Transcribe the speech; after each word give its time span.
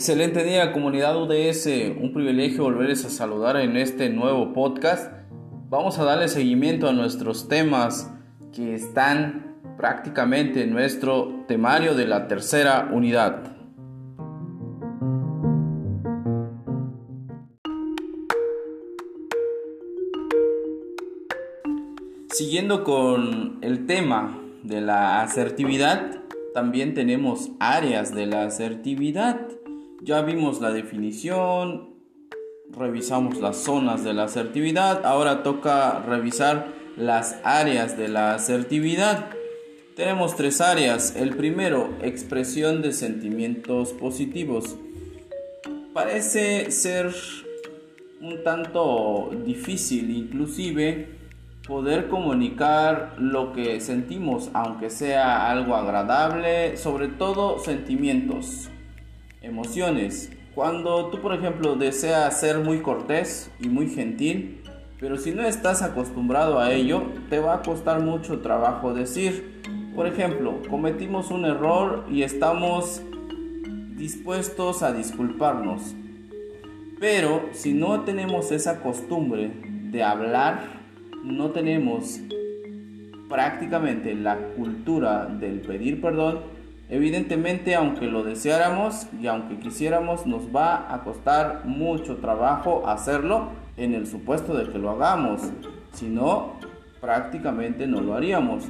Excelente 0.00 0.44
día 0.44 0.72
comunidad 0.72 1.14
UDS, 1.14 1.66
un 2.00 2.14
privilegio 2.14 2.62
volverles 2.62 3.04
a 3.04 3.10
saludar 3.10 3.58
en 3.58 3.76
este 3.76 4.08
nuevo 4.08 4.54
podcast. 4.54 5.12
Vamos 5.68 5.98
a 5.98 6.04
darle 6.04 6.28
seguimiento 6.28 6.88
a 6.88 6.94
nuestros 6.94 7.48
temas 7.48 8.10
que 8.50 8.74
están 8.74 9.58
prácticamente 9.76 10.62
en 10.62 10.70
nuestro 10.70 11.44
temario 11.46 11.94
de 11.94 12.06
la 12.06 12.28
tercera 12.28 12.88
unidad. 12.90 13.42
Siguiendo 22.30 22.84
con 22.84 23.58
el 23.60 23.84
tema 23.84 24.40
de 24.62 24.80
la 24.80 25.20
asertividad, 25.20 26.22
también 26.54 26.94
tenemos 26.94 27.50
áreas 27.60 28.14
de 28.14 28.24
la 28.24 28.44
asertividad. 28.44 29.59
Ya 30.02 30.22
vimos 30.22 30.60
la 30.62 30.72
definición, 30.72 31.90
revisamos 32.70 33.38
las 33.38 33.58
zonas 33.58 34.02
de 34.02 34.14
la 34.14 34.24
asertividad, 34.24 35.04
ahora 35.04 35.42
toca 35.42 36.00
revisar 36.00 36.68
las 36.96 37.38
áreas 37.44 37.98
de 37.98 38.08
la 38.08 38.34
asertividad. 38.34 39.30
Tenemos 39.96 40.36
tres 40.36 40.62
áreas. 40.62 41.14
El 41.16 41.36
primero, 41.36 41.90
expresión 42.02 42.80
de 42.80 42.92
sentimientos 42.92 43.92
positivos. 43.92 44.76
Parece 45.92 46.70
ser 46.70 47.14
un 48.22 48.42
tanto 48.42 49.30
difícil 49.44 50.10
inclusive 50.10 51.08
poder 51.66 52.08
comunicar 52.08 53.16
lo 53.18 53.52
que 53.52 53.80
sentimos, 53.80 54.50
aunque 54.54 54.88
sea 54.88 55.50
algo 55.50 55.74
agradable, 55.74 56.76
sobre 56.76 57.08
todo 57.08 57.58
sentimientos, 57.58 58.70
emociones. 59.40 60.30
Cuando 60.54 61.06
tú, 61.06 61.20
por 61.20 61.34
ejemplo, 61.34 61.76
deseas 61.76 62.40
ser 62.40 62.58
muy 62.58 62.80
cortés 62.80 63.50
y 63.60 63.68
muy 63.68 63.88
gentil, 63.88 64.62
pero 64.98 65.16
si 65.16 65.32
no 65.32 65.42
estás 65.42 65.82
acostumbrado 65.82 66.58
a 66.58 66.72
ello, 66.72 67.02
te 67.30 67.38
va 67.38 67.54
a 67.54 67.62
costar 67.62 68.00
mucho 68.00 68.40
trabajo 68.40 68.92
decir, 68.92 69.62
por 69.94 70.06
ejemplo, 70.06 70.60
cometimos 70.68 71.30
un 71.30 71.44
error 71.44 72.04
y 72.10 72.22
estamos 72.22 73.02
dispuestos 73.96 74.82
a 74.82 74.92
disculparnos. 74.92 75.94
Pero 76.98 77.48
si 77.52 77.72
no 77.72 78.02
tenemos 78.02 78.52
esa 78.52 78.80
costumbre 78.80 79.50
de 79.90 80.02
hablar 80.02 80.80
no 81.24 81.50
tenemos 81.50 82.20
prácticamente 83.28 84.14
la 84.14 84.36
cultura 84.56 85.26
del 85.26 85.60
pedir 85.60 86.00
perdón, 86.00 86.40
evidentemente 86.90 87.74
aunque 87.74 88.06
lo 88.06 88.24
deseáramos 88.24 89.06
y 89.20 89.28
aunque 89.28 89.58
quisiéramos 89.58 90.26
nos 90.26 90.54
va 90.54 90.92
a 90.92 91.02
costar 91.02 91.62
mucho 91.64 92.16
trabajo 92.16 92.86
hacerlo 92.86 93.50
en 93.76 93.94
el 93.94 94.06
supuesto 94.06 94.54
de 94.54 94.70
que 94.70 94.78
lo 94.78 94.90
hagamos, 94.90 95.40
si 95.92 96.06
no 96.08 96.56
prácticamente 97.00 97.86
no 97.86 98.00
lo 98.00 98.14
haríamos. 98.14 98.64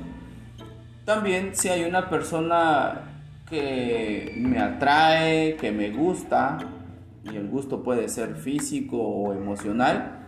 También 1.04 1.56
si 1.56 1.68
hay 1.68 1.84
una 1.84 2.08
persona 2.08 3.00
que 3.48 4.34
me 4.36 4.60
atrae, 4.60 5.56
que 5.56 5.72
me 5.72 5.91
gusta, 5.91 6.58
y 7.24 7.36
el 7.36 7.48
gusto 7.48 7.82
puede 7.82 8.08
ser 8.08 8.36
físico 8.36 8.96
o 8.96 9.32
emocional, 9.32 10.19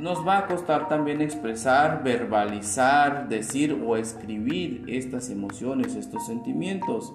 nos 0.00 0.26
va 0.26 0.38
a 0.38 0.46
costar 0.46 0.88
también 0.88 1.20
expresar, 1.20 2.02
verbalizar, 2.02 3.28
decir 3.28 3.78
o 3.86 3.96
escribir 3.96 4.84
estas 4.88 5.28
emociones, 5.28 5.94
estos 5.94 6.26
sentimientos. 6.26 7.12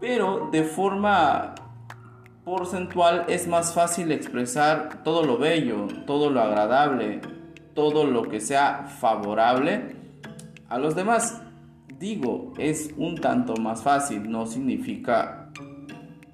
Pero 0.00 0.48
de 0.52 0.62
forma 0.62 1.54
porcentual 2.44 3.24
es 3.28 3.48
más 3.48 3.74
fácil 3.74 4.12
expresar 4.12 5.02
todo 5.02 5.24
lo 5.24 5.36
bello, 5.36 5.88
todo 6.06 6.30
lo 6.30 6.40
agradable, 6.40 7.20
todo 7.74 8.04
lo 8.04 8.24
que 8.28 8.40
sea 8.40 8.84
favorable 8.84 9.96
a 10.68 10.78
los 10.78 10.94
demás. 10.94 11.42
Digo, 11.98 12.52
es 12.58 12.94
un 12.96 13.16
tanto 13.16 13.56
más 13.56 13.82
fácil, 13.82 14.30
no 14.30 14.46
significa 14.46 15.50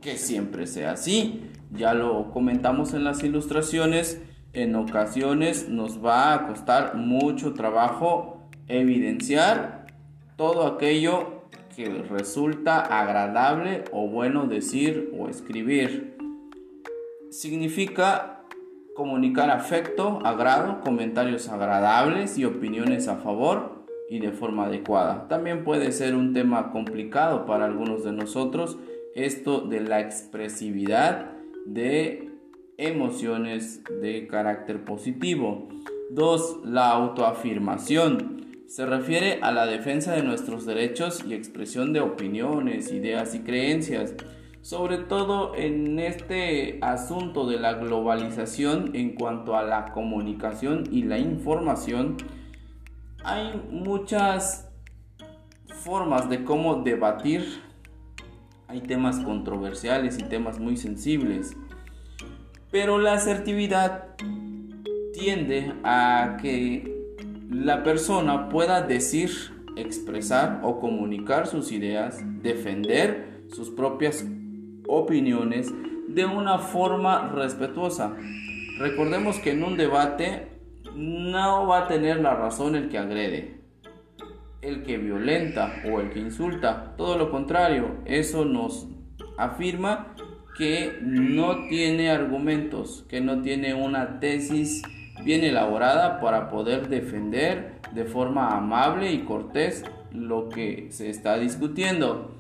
que 0.01 0.17
siempre 0.17 0.67
sea 0.67 0.93
así. 0.93 1.45
Ya 1.71 1.93
lo 1.93 2.31
comentamos 2.31 2.95
en 2.95 3.05
las 3.05 3.23
ilustraciones 3.23 4.23
en 4.53 4.75
ocasiones 4.77 5.69
nos 5.69 6.05
va 6.05 6.35
a 6.35 6.47
costar 6.47 6.97
mucho 6.97 7.55
trabajo 7.55 8.49
evidenciar 8.67 9.87
todo 10.37 10.67
aquello 10.67 11.43
que 11.75 11.87
resulta 11.89 12.81
agradable 12.81 13.85
o 13.93 14.09
bueno 14.09 14.47
decir 14.47 15.13
o 15.19 15.29
escribir. 15.29 16.17
Significa 17.31 18.41
comunicar 18.95 19.51
afecto, 19.51 20.19
agrado, 20.25 20.81
comentarios 20.81 21.49
agradables 21.49 22.37
y 22.37 22.45
opiniones 22.45 23.07
a 23.07 23.17
favor 23.17 23.85
y 24.11 24.19
de 24.19 24.33
forma 24.33 24.67
adecuada. 24.67 25.29
También 25.29 25.63
puede 25.63 25.93
ser 25.93 26.17
un 26.17 26.33
tema 26.33 26.73
complicado 26.73 27.47
para 27.47 27.67
algunos 27.67 28.03
de 28.03 28.13
nosotros 28.13 28.79
esto 29.15 29.61
de 29.61 29.81
la 29.81 30.01
expresividad 30.01 31.33
de 31.67 32.28
emociones 32.79 33.83
de 34.01 34.27
carácter 34.29 34.85
positivo. 34.85 35.69
2. 36.11 36.61
La 36.65 36.93
autoafirmación. 36.93 38.39
Se 38.69 38.87
refiere 38.87 39.41
a 39.43 39.51
la 39.51 39.67
defensa 39.67 40.13
de 40.13 40.23
nuestros 40.23 40.65
derechos 40.65 41.25
y 41.27 41.35
expresión 41.35 41.93
de 41.93 42.01
opiniones, 42.01 42.93
ideas 42.93 43.35
y 43.35 43.41
creencias. 43.41 44.15
Sobre 44.63 44.99
todo 44.99 45.55
en 45.55 45.99
este 45.99 46.79
asunto 46.83 47.47
de 47.49 47.59
la 47.59 47.75
globalización 47.75 48.95
en 48.95 49.15
cuanto 49.15 49.57
a 49.57 49.63
la 49.63 49.93
comunicación 49.93 50.85
y 50.91 51.03
la 51.03 51.19
información, 51.19 52.17
hay 53.25 53.61
muchas 53.71 54.71
formas 55.69 56.29
de 56.29 56.45
cómo 56.45 56.83
debatir. 56.83 57.63
Hay 58.69 58.83
temas 58.83 59.19
controversiales 59.21 60.19
y 60.19 60.25
temas 60.25 60.61
muy 60.61 60.77
sensibles. 60.77 61.57
Pero 62.71 62.99
la 62.99 63.15
asertividad 63.15 64.17
tiende 65.15 65.73
a 65.85 66.37
que 66.41 66.99
la 67.51 67.83
persona 67.83 68.49
pueda 68.49 68.83
decir, 68.83 69.31
expresar 69.77 70.61
o 70.63 70.81
comunicar 70.81 71.47
sus 71.47 71.73
ideas, 71.73 72.21
defender 72.43 73.43
sus 73.51 73.71
propias 73.71 74.27
opiniones 74.87 75.73
de 76.09 76.27
una 76.27 76.59
forma 76.59 77.31
respetuosa. 77.33 78.17
Recordemos 78.79 79.39
que 79.39 79.53
en 79.53 79.65
un 79.65 79.77
debate 79.77 80.49
no 80.95 81.67
va 81.67 81.85
a 81.85 81.89
tener 81.89 82.21
la 82.21 82.35
razón 82.35 82.75
el 82.75 82.89
que 82.89 82.99
agrede, 82.99 83.61
el 84.63 84.83
que 84.83 84.99
violenta 84.99 85.83
o 85.91 86.01
el 86.01 86.11
que 86.11 86.21
insulta. 86.21 86.95
Todo 86.97 87.17
lo 87.17 87.31
contrario, 87.31 87.97
eso 88.05 88.45
nos 88.45 88.89
afirma 89.37 90.15
que 90.59 90.99
no 91.03 91.69
tiene 91.69 92.11
argumentos, 92.11 93.05
que 93.09 93.21
no 93.21 93.43
tiene 93.43 93.75
una 93.75 94.19
tesis 94.19 94.83
bien 95.25 95.45
elaborada 95.45 96.21
para 96.21 96.51
poder 96.51 96.89
defender 96.89 97.81
de 97.95 98.05
forma 98.05 98.57
amable 98.57 99.13
y 99.13 99.21
cortés 99.21 99.85
lo 100.13 100.49
que 100.49 100.89
se 100.91 101.11
está 101.11 101.39
discutiendo. 101.39 102.35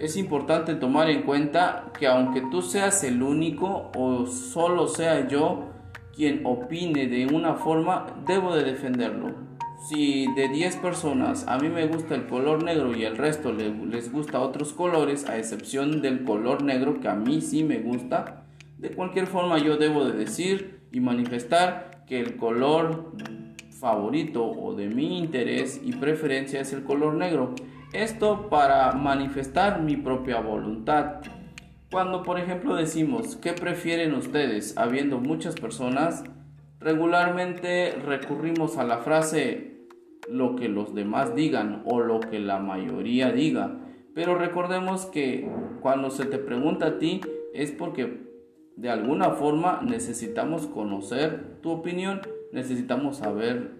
Es 0.00 0.16
importante 0.16 0.76
tomar 0.76 1.10
en 1.10 1.22
cuenta 1.22 1.92
que 1.98 2.06
aunque 2.06 2.40
tú 2.50 2.62
seas 2.62 3.04
el 3.04 3.22
único 3.22 3.90
o 3.94 4.26
solo 4.26 4.88
sea 4.88 5.28
yo 5.28 5.66
quien 6.16 6.46
opine 6.46 7.06
de 7.06 7.26
una 7.26 7.54
forma, 7.54 8.06
debo 8.26 8.54
de 8.54 8.64
defenderlo 8.64 9.47
si 9.78 10.26
de 10.34 10.48
10 10.48 10.76
personas 10.76 11.46
a 11.46 11.58
mí 11.58 11.68
me 11.68 11.86
gusta 11.86 12.14
el 12.14 12.26
color 12.26 12.62
negro 12.64 12.96
y 12.96 13.04
el 13.04 13.16
resto 13.16 13.52
les 13.52 14.10
gusta 14.10 14.40
otros 14.40 14.72
colores, 14.72 15.28
a 15.28 15.38
excepción 15.38 16.02
del 16.02 16.24
color 16.24 16.62
negro 16.62 17.00
que 17.00 17.08
a 17.08 17.14
mí 17.14 17.40
sí 17.40 17.62
me 17.62 17.78
gusta, 17.78 18.44
de 18.78 18.90
cualquier 18.90 19.26
forma 19.26 19.58
yo 19.58 19.76
debo 19.76 20.04
de 20.04 20.18
decir 20.18 20.80
y 20.92 21.00
manifestar 21.00 22.04
que 22.06 22.20
el 22.20 22.36
color 22.36 23.12
favorito 23.78 24.44
o 24.44 24.74
de 24.74 24.88
mi 24.88 25.18
interés 25.18 25.80
y 25.84 25.92
preferencia 25.92 26.60
es 26.60 26.72
el 26.72 26.82
color 26.82 27.14
negro. 27.14 27.54
Esto 27.92 28.48
para 28.48 28.92
manifestar 28.92 29.80
mi 29.80 29.96
propia 29.96 30.40
voluntad. 30.40 31.20
Cuando 31.90 32.22
por 32.22 32.38
ejemplo 32.38 32.74
decimos, 32.76 33.36
¿qué 33.36 33.52
prefieren 33.52 34.14
ustedes? 34.14 34.76
Habiendo 34.76 35.18
muchas 35.18 35.54
personas, 35.54 36.24
Regularmente 36.80 37.92
recurrimos 38.04 38.76
a 38.76 38.84
la 38.84 38.98
frase 38.98 39.78
lo 40.28 40.54
que 40.54 40.68
los 40.68 40.94
demás 40.94 41.34
digan 41.34 41.82
o 41.84 42.00
lo 42.00 42.20
que 42.20 42.38
la 42.38 42.58
mayoría 42.58 43.32
diga. 43.32 43.80
Pero 44.14 44.36
recordemos 44.36 45.06
que 45.06 45.48
cuando 45.80 46.10
se 46.10 46.24
te 46.24 46.38
pregunta 46.38 46.86
a 46.86 46.98
ti 46.98 47.20
es 47.52 47.72
porque 47.72 48.28
de 48.76 48.90
alguna 48.90 49.30
forma 49.30 49.80
necesitamos 49.84 50.68
conocer 50.68 51.60
tu 51.62 51.70
opinión, 51.70 52.20
necesitamos 52.52 53.16
saber 53.16 53.72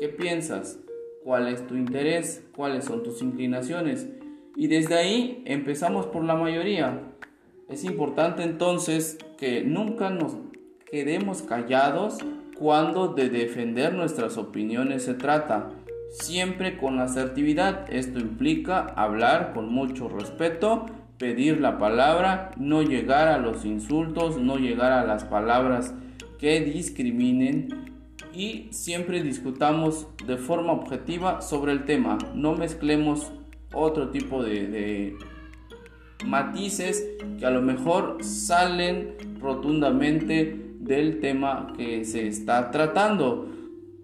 qué 0.00 0.08
piensas, 0.08 0.80
cuál 1.22 1.46
es 1.46 1.64
tu 1.66 1.76
interés, 1.76 2.44
cuáles 2.56 2.84
son 2.84 3.04
tus 3.04 3.22
inclinaciones. 3.22 4.08
Y 4.56 4.66
desde 4.66 4.96
ahí 4.96 5.42
empezamos 5.46 6.06
por 6.06 6.24
la 6.24 6.34
mayoría. 6.34 7.00
Es 7.68 7.84
importante 7.84 8.42
entonces 8.42 9.16
que 9.38 9.62
nunca 9.62 10.10
nos 10.10 10.36
quedemos 10.92 11.40
callados 11.40 12.18
cuando 12.58 13.08
de 13.08 13.30
defender 13.30 13.94
nuestras 13.94 14.36
opiniones 14.36 15.04
se 15.04 15.14
trata, 15.14 15.70
siempre 16.10 16.76
con 16.76 17.00
asertividad. 17.00 17.86
Esto 17.90 18.18
implica 18.18 18.80
hablar 18.94 19.54
con 19.54 19.72
mucho 19.72 20.10
respeto, 20.10 20.84
pedir 21.16 21.62
la 21.62 21.78
palabra, 21.78 22.50
no 22.58 22.82
llegar 22.82 23.28
a 23.28 23.38
los 23.38 23.64
insultos, 23.64 24.36
no 24.36 24.58
llegar 24.58 24.92
a 24.92 25.06
las 25.06 25.24
palabras 25.24 25.94
que 26.38 26.60
discriminen 26.60 27.90
y 28.34 28.68
siempre 28.70 29.22
discutamos 29.22 30.08
de 30.26 30.36
forma 30.36 30.74
objetiva 30.74 31.40
sobre 31.40 31.72
el 31.72 31.86
tema. 31.86 32.18
No 32.34 32.54
mezclemos 32.54 33.32
otro 33.72 34.10
tipo 34.10 34.42
de, 34.42 34.66
de 34.66 35.16
matices 36.26 37.02
que 37.38 37.46
a 37.46 37.50
lo 37.50 37.62
mejor 37.62 38.18
salen 38.22 39.16
rotundamente 39.40 40.71
del 40.82 41.20
tema 41.20 41.72
que 41.76 42.04
se 42.04 42.26
está 42.26 42.70
tratando. 42.70 43.48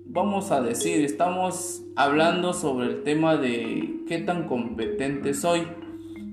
Vamos 0.06 0.52
a 0.52 0.62
decir, 0.62 1.04
estamos 1.04 1.82
hablando 1.96 2.54
sobre 2.54 2.86
el 2.86 3.02
tema 3.02 3.36
de 3.36 4.04
qué 4.06 4.18
tan 4.18 4.46
competente 4.46 5.34
soy, 5.34 5.66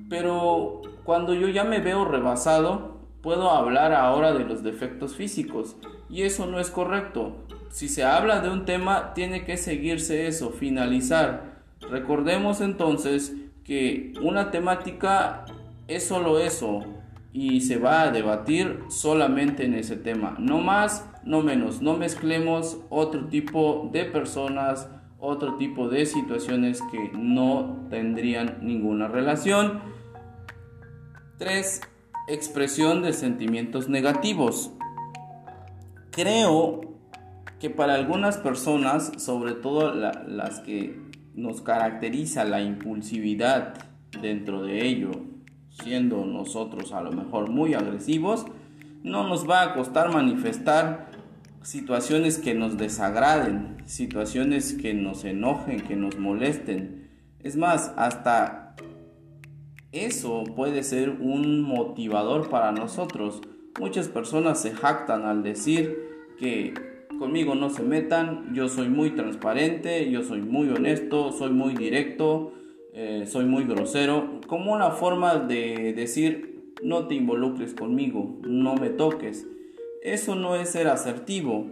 pero 0.07 0.81
cuando 1.03 1.33
yo 1.33 1.49
ya 1.49 1.63
me 1.63 1.79
veo 1.79 2.05
rebasado, 2.05 2.99
puedo 3.21 3.49
hablar 3.49 3.93
ahora 3.93 4.33
de 4.33 4.45
los 4.45 4.63
defectos 4.63 5.15
físicos 5.15 5.75
y 6.09 6.21
eso 6.21 6.45
no 6.45 6.59
es 6.59 6.69
correcto. 6.69 7.35
Si 7.69 7.89
se 7.89 8.03
habla 8.03 8.39
de 8.39 8.49
un 8.49 8.65
tema, 8.65 9.13
tiene 9.13 9.43
que 9.43 9.57
seguirse 9.57 10.27
eso, 10.27 10.51
finalizar. 10.51 11.63
Recordemos 11.89 12.61
entonces 12.61 13.35
que 13.63 14.13
una 14.21 14.51
temática 14.51 15.45
es 15.87 16.05
solo 16.07 16.39
eso, 16.39 16.85
y 17.35 17.59
se 17.59 17.75
va 17.75 18.03
a 18.03 18.11
debatir 18.11 18.79
solamente 18.87 19.65
en 19.65 19.73
ese 19.73 19.97
tema. 19.97 20.37
No 20.39 20.59
más, 20.59 21.05
no 21.25 21.41
menos. 21.41 21.81
No 21.81 21.97
mezclemos 21.97 22.77
otro 22.89 23.27
tipo 23.27 23.89
de 23.91 24.05
personas, 24.05 24.87
otro 25.19 25.57
tipo 25.57 25.89
de 25.89 26.05
situaciones 26.05 26.81
que 26.93 27.11
no 27.13 27.87
tendrían 27.89 28.59
ninguna 28.61 29.09
relación. 29.09 29.81
3. 31.37 31.81
Expresión 32.29 33.01
de 33.01 33.11
sentimientos 33.11 33.89
negativos. 33.89 34.71
Creo 36.11 36.79
que 37.59 37.69
para 37.69 37.95
algunas 37.95 38.37
personas, 38.37 39.11
sobre 39.17 39.55
todo 39.55 39.93
las 39.93 40.61
que 40.61 40.97
nos 41.33 41.59
caracteriza 41.59 42.45
la 42.45 42.61
impulsividad 42.61 43.73
dentro 44.21 44.63
de 44.63 44.85
ello, 44.85 45.34
siendo 45.83 46.25
nosotros 46.25 46.93
a 46.93 47.01
lo 47.01 47.11
mejor 47.11 47.49
muy 47.49 47.73
agresivos, 47.73 48.45
no 49.03 49.27
nos 49.27 49.49
va 49.49 49.61
a 49.61 49.73
costar 49.73 50.11
manifestar 50.11 51.11
situaciones 51.61 52.37
que 52.37 52.53
nos 52.53 52.77
desagraden, 52.77 53.77
situaciones 53.85 54.73
que 54.73 54.93
nos 54.93 55.25
enojen, 55.25 55.81
que 55.81 55.95
nos 55.95 56.17
molesten. 56.17 57.09
Es 57.39 57.55
más, 57.57 57.93
hasta 57.97 58.75
eso 59.91 60.43
puede 60.55 60.83
ser 60.83 61.09
un 61.09 61.61
motivador 61.61 62.49
para 62.49 62.71
nosotros. 62.71 63.41
Muchas 63.79 64.07
personas 64.07 64.61
se 64.61 64.71
jactan 64.71 65.23
al 65.23 65.43
decir 65.43 65.97
que 66.37 66.73
conmigo 67.19 67.55
no 67.55 67.69
se 67.69 67.83
metan, 67.83 68.53
yo 68.53 68.67
soy 68.67 68.89
muy 68.89 69.11
transparente, 69.11 70.09
yo 70.11 70.23
soy 70.23 70.41
muy 70.41 70.69
honesto, 70.69 71.31
soy 71.31 71.51
muy 71.51 71.73
directo, 71.73 72.53
eh, 72.97 73.25
soy 73.27 73.43
muy 73.43 73.65
grosero, 73.65 74.39
como 74.47 74.71
una 74.71 74.91
forma 74.91 75.35
de 75.35 75.91
decir 75.93 76.71
no 76.81 77.07
te 77.07 77.15
involucres 77.15 77.73
conmigo, 77.73 78.37
no 78.43 78.75
me 78.75 78.89
toques. 78.89 79.45
Eso 80.01 80.35
no 80.35 80.55
es 80.55 80.69
ser 80.69 80.87
asertivo. 80.87 81.71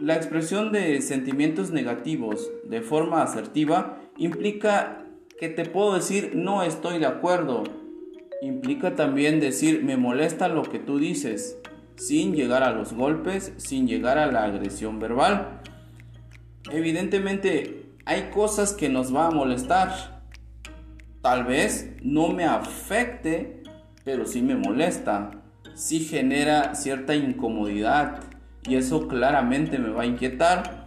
La 0.00 0.16
expresión 0.16 0.72
de 0.72 1.00
sentimientos 1.02 1.70
negativos 1.70 2.50
de 2.64 2.80
forma 2.80 3.22
asertiva 3.22 4.00
implica 4.16 5.06
que 5.38 5.50
te 5.50 5.64
puedo 5.66 5.94
decir 5.94 6.32
no 6.34 6.64
estoy 6.64 6.98
de 6.98 7.06
acuerdo. 7.06 7.62
Implica 8.42 8.96
también 8.96 9.38
decir 9.38 9.84
me 9.84 9.96
molesta 9.96 10.48
lo 10.48 10.64
que 10.64 10.80
tú 10.80 10.98
dices, 10.98 11.58
sin 11.94 12.34
llegar 12.34 12.64
a 12.64 12.72
los 12.72 12.92
golpes, 12.92 13.52
sin 13.56 13.86
llegar 13.86 14.18
a 14.18 14.32
la 14.32 14.42
agresión 14.46 14.98
verbal. 14.98 15.60
Evidentemente 16.72 17.84
hay 18.04 18.30
cosas 18.34 18.72
que 18.72 18.88
nos 18.88 19.14
va 19.14 19.28
a 19.28 19.30
molestar, 19.30 20.19
Tal 21.22 21.44
vez 21.44 21.90
no 22.02 22.28
me 22.28 22.44
afecte, 22.44 23.62
pero 24.04 24.26
sí 24.26 24.40
me 24.40 24.56
molesta, 24.56 25.30
sí 25.74 26.00
genera 26.00 26.74
cierta 26.74 27.14
incomodidad 27.14 28.20
y 28.66 28.76
eso 28.76 29.06
claramente 29.06 29.78
me 29.78 29.90
va 29.90 30.02
a 30.02 30.06
inquietar. 30.06 30.86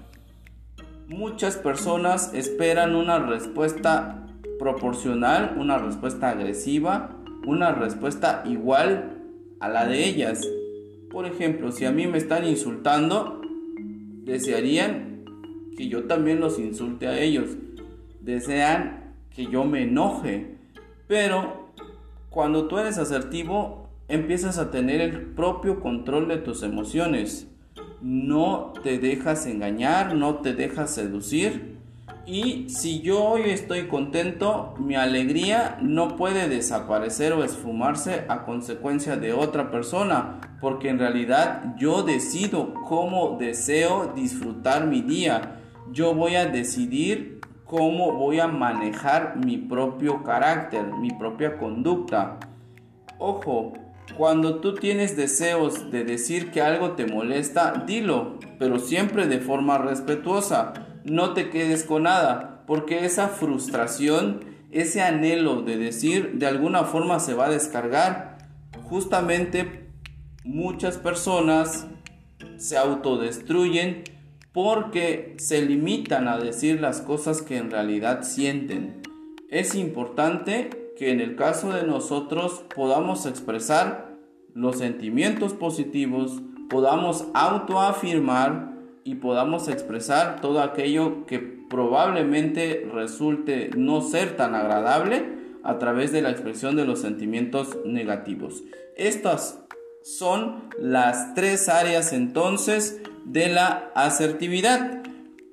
Muchas 1.08 1.58
personas 1.58 2.34
esperan 2.34 2.96
una 2.96 3.20
respuesta 3.20 4.26
proporcional, 4.58 5.56
una 5.58 5.78
respuesta 5.78 6.30
agresiva, 6.30 7.12
una 7.46 7.72
respuesta 7.72 8.44
igual 8.46 9.22
a 9.60 9.70
la 9.70 9.86
de 9.86 10.06
ellas. 10.06 10.48
Por 11.12 11.28
ejemplo, 11.28 11.72
si 11.72 11.86
a 11.86 11.92
mí 11.92 12.08
me 12.08 12.18
están 12.18 12.46
insultando, 12.46 13.42
desearían 14.24 15.26
que 15.78 15.90
yo 15.90 16.06
también 16.06 16.40
los 16.40 16.58
insulte 16.58 17.08
a 17.08 17.20
ellos. 17.20 17.52
Desean 18.22 19.03
que 19.36 19.48
yo 19.48 19.64
me 19.64 19.84
enoje. 19.84 20.58
Pero 21.08 21.70
cuando 22.30 22.68
tú 22.68 22.78
eres 22.78 22.98
asertivo, 22.98 23.90
empiezas 24.08 24.58
a 24.58 24.72
tener 24.72 25.02
el 25.02 25.22
propio 25.22 25.80
control 25.80 26.28
de 26.28 26.38
tus 26.38 26.64
emociones. 26.64 27.48
No 28.02 28.74
te 28.84 29.00
dejas 29.00 29.46
engañar, 29.46 30.16
no 30.16 30.36
te 30.36 30.54
dejas 30.54 30.94
seducir. 30.94 31.74
Y 32.26 32.70
si 32.70 33.02
yo 33.02 33.22
hoy 33.22 33.50
estoy 33.50 33.88
contento, 33.88 34.76
mi 34.80 34.96
alegría 34.96 35.78
no 35.82 36.16
puede 36.16 36.48
desaparecer 36.48 37.34
o 37.34 37.44
esfumarse 37.44 38.24
a 38.30 38.46
consecuencia 38.46 39.18
de 39.18 39.34
otra 39.34 39.72
persona, 39.72 40.40
porque 40.62 40.88
en 40.88 41.00
realidad 41.00 41.76
yo 41.78 42.04
decido 42.04 42.74
cómo 42.88 43.38
deseo 43.38 44.14
disfrutar 44.16 44.88
mi 44.88 45.02
día. 45.02 45.60
Yo 45.92 46.14
voy 46.14 46.36
a 46.36 46.46
decidir 46.46 47.33
cómo 47.74 48.12
voy 48.12 48.40
a 48.40 48.46
manejar 48.46 49.36
mi 49.44 49.58
propio 49.58 50.22
carácter, 50.22 50.86
mi 51.00 51.10
propia 51.10 51.58
conducta. 51.58 52.38
Ojo, 53.18 53.74
cuando 54.16 54.60
tú 54.60 54.76
tienes 54.76 55.18
deseos 55.18 55.90
de 55.90 56.04
decir 56.04 56.52
que 56.52 56.62
algo 56.62 56.92
te 56.92 57.08
molesta, 57.08 57.84
dilo, 57.88 58.38
pero 58.60 58.78
siempre 58.78 59.26
de 59.26 59.40
forma 59.40 59.80
respetuosa. 59.80 60.74
No 61.04 61.34
te 61.34 61.50
quedes 61.50 61.84
con 61.84 62.04
nada, 62.04 62.64
porque 62.68 63.06
esa 63.06 63.28
frustración, 63.28 64.42
ese 64.70 65.02
anhelo 65.02 65.64
de 65.64 65.78
decir, 65.78 66.34
de 66.36 66.46
alguna 66.46 66.84
forma 66.84 67.20
se 67.20 67.34
va 67.34 67.48
a 67.48 67.50
descargar. 67.50 68.38
Justamente 68.84 69.90
muchas 70.46 70.98
personas 70.98 71.88
se 72.58 72.78
autodestruyen 72.78 74.04
porque 74.54 75.34
se 75.38 75.64
limitan 75.64 76.28
a 76.28 76.38
decir 76.38 76.80
las 76.80 77.02
cosas 77.02 77.42
que 77.42 77.58
en 77.58 77.72
realidad 77.72 78.22
sienten. 78.24 79.02
Es 79.50 79.76
importante 79.76 80.92
que 80.98 81.12
en 81.12 81.20
el 81.20 81.36
caso 81.36 81.74
de 81.74 81.84
nosotros 81.84 82.64
podamos 82.74 83.26
expresar 83.26 84.16
los 84.54 84.78
sentimientos 84.78 85.54
positivos, 85.54 86.42
podamos 86.70 87.26
autoafirmar 87.34 88.74
y 89.04 89.16
podamos 89.16 89.68
expresar 89.68 90.40
todo 90.40 90.62
aquello 90.62 91.26
que 91.26 91.40
probablemente 91.40 92.88
resulte 92.94 93.72
no 93.76 94.02
ser 94.02 94.38
tan 94.38 94.54
agradable 94.54 95.26
a 95.64 95.80
través 95.80 96.12
de 96.12 96.22
la 96.22 96.30
expresión 96.30 96.76
de 96.76 96.86
los 96.86 97.02
sentimientos 97.02 97.78
negativos. 97.86 98.64
Estas 98.96 99.60
son 100.04 100.70
las 100.78 101.34
tres 101.34 101.70
áreas 101.70 102.14
entonces 102.14 103.02
de 103.26 103.50
la 103.50 103.92
asertividad. 103.96 105.04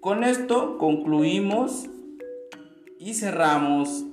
Con 0.00 0.24
esto 0.24 0.78
concluimos 0.78 1.88
y 2.98 3.14
cerramos 3.14 4.04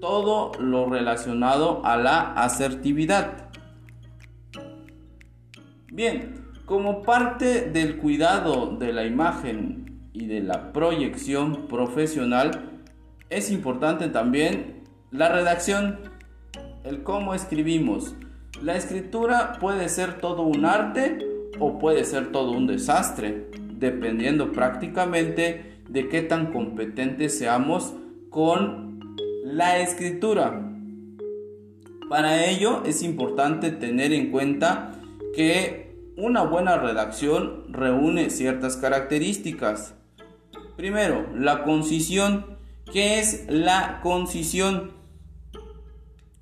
todo 0.00 0.52
lo 0.58 0.88
relacionado 0.88 1.84
a 1.84 1.96
la 1.96 2.32
asertividad. 2.34 3.50
Bien, 5.90 6.42
como 6.64 7.02
parte 7.02 7.70
del 7.70 7.98
cuidado 7.98 8.76
de 8.76 8.92
la 8.92 9.04
imagen 9.04 10.08
y 10.12 10.26
de 10.26 10.40
la 10.40 10.72
proyección 10.72 11.68
profesional, 11.68 12.80
es 13.30 13.50
importante 13.50 14.08
también 14.08 14.82
la 15.10 15.28
redacción, 15.28 16.00
el 16.84 17.02
cómo 17.02 17.34
escribimos. 17.34 18.14
La 18.62 18.76
escritura 18.76 19.58
puede 19.60 19.88
ser 19.88 20.18
todo 20.18 20.42
un 20.42 20.64
arte 20.64 21.31
o 21.58 21.78
puede 21.78 22.04
ser 22.04 22.32
todo 22.32 22.52
un 22.52 22.66
desastre, 22.66 23.48
dependiendo 23.78 24.52
prácticamente 24.52 25.80
de 25.88 26.08
qué 26.08 26.22
tan 26.22 26.52
competentes 26.52 27.36
seamos 27.36 27.94
con 28.30 29.00
la 29.44 29.78
escritura. 29.78 30.68
Para 32.08 32.44
ello 32.46 32.82
es 32.84 33.02
importante 33.02 33.70
tener 33.70 34.12
en 34.12 34.30
cuenta 34.30 34.92
que 35.34 35.96
una 36.16 36.42
buena 36.42 36.76
redacción 36.76 37.64
reúne 37.72 38.30
ciertas 38.30 38.76
características. 38.76 39.94
Primero, 40.76 41.26
la 41.34 41.64
concisión. 41.64 42.58
¿Qué 42.92 43.18
es 43.18 43.46
la 43.48 44.00
concisión? 44.02 45.01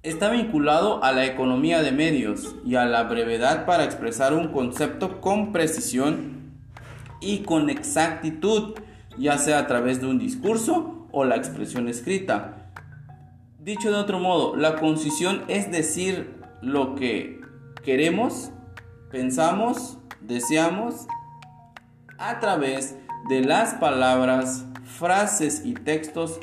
Está 0.02 0.30
vinculado 0.30 1.04
a 1.04 1.12
la 1.12 1.26
economía 1.26 1.82
de 1.82 1.92
medios 1.92 2.56
y 2.64 2.76
a 2.76 2.86
la 2.86 3.02
brevedad 3.02 3.66
para 3.66 3.84
expresar 3.84 4.32
un 4.32 4.48
concepto 4.48 5.20
con 5.20 5.52
precisión 5.52 6.54
y 7.20 7.40
con 7.40 7.68
exactitud, 7.68 8.76
ya 9.18 9.36
sea 9.36 9.58
a 9.58 9.66
través 9.66 10.00
de 10.00 10.06
un 10.06 10.18
discurso 10.18 11.06
o 11.12 11.26
la 11.26 11.36
expresión 11.36 11.86
escrita. 11.86 12.72
Dicho 13.58 13.90
de 13.90 13.98
otro 13.98 14.18
modo, 14.18 14.56
la 14.56 14.76
concisión 14.76 15.42
es 15.48 15.70
decir 15.70 16.34
lo 16.62 16.94
que 16.94 17.38
queremos, 17.84 18.52
pensamos, 19.10 19.98
deseamos 20.22 21.06
a 22.16 22.40
través 22.40 22.96
de 23.28 23.42
las 23.42 23.74
palabras, 23.74 24.64
frases 24.82 25.60
y 25.62 25.74
textos 25.74 26.40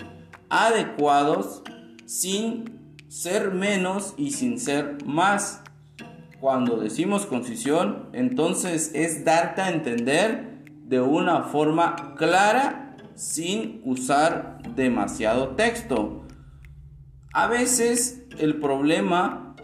adecuados 0.48 1.64
sin 2.06 2.77
ser 3.08 3.52
menos 3.52 4.14
y 4.18 4.32
sin 4.32 4.60
ser 4.60 4.98
más. 5.06 5.64
Cuando 6.40 6.78
decimos 6.78 7.26
concisión, 7.26 8.10
entonces 8.14 8.92
es 8.94 9.26
darte 9.26 9.62
a 9.62 9.72
entender 9.72 10.66
de 10.86 11.02
una 11.02 11.44
forma 11.44 12.16
clara 12.16 12.96
sin 13.16 13.82
usar 13.84 14.60
demasiado 14.76 15.50
texto. 15.50 16.24
A 17.34 17.48
veces 17.48 18.24
el 18.38 18.60
problema 18.60 19.56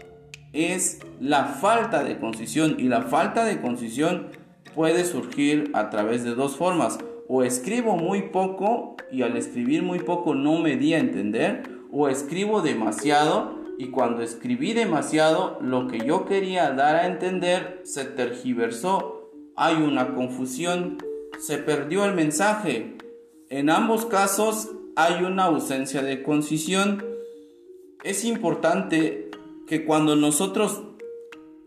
es 0.52 1.00
la 1.20 1.44
falta 1.44 2.02
de 2.02 2.18
concisión 2.18 2.76
y 2.78 2.84
la 2.84 3.02
falta 3.02 3.44
de 3.44 3.60
concisión 3.60 4.28
puede 4.74 5.04
surgir 5.04 5.70
a 5.74 5.90
través 5.90 6.24
de 6.24 6.34
dos 6.34 6.56
formas. 6.56 6.98
O 7.28 7.42
escribo 7.42 7.96
muy 7.96 8.22
poco 8.22 8.96
y 9.10 9.22
al 9.22 9.36
escribir 9.36 9.82
muy 9.82 10.00
poco 10.00 10.34
no 10.34 10.58
me 10.58 10.76
di 10.76 10.94
a 10.94 10.98
entender 10.98 11.62
o 11.96 12.08
escribo 12.08 12.60
demasiado 12.60 13.54
y 13.78 13.90
cuando 13.90 14.22
escribí 14.22 14.72
demasiado 14.72 15.58
lo 15.60 15.86
que 15.86 16.04
yo 16.04 16.26
quería 16.26 16.72
dar 16.72 16.96
a 16.96 17.06
entender 17.06 17.82
se 17.84 18.04
tergiversó, 18.04 19.30
hay 19.54 19.76
una 19.76 20.12
confusión, 20.14 20.98
se 21.38 21.58
perdió 21.58 22.04
el 22.04 22.14
mensaje. 22.14 22.96
En 23.48 23.70
ambos 23.70 24.06
casos 24.06 24.70
hay 24.96 25.22
una 25.22 25.44
ausencia 25.44 26.02
de 26.02 26.24
concisión. 26.24 27.04
Es 28.02 28.24
importante 28.24 29.30
que 29.68 29.84
cuando 29.84 30.16
nosotros 30.16 30.82